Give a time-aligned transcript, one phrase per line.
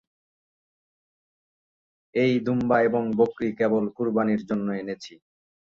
[2.15, 5.13] এই দুম্বা এবং বকরী কেবল কুরবানীর জন্য এনেছি।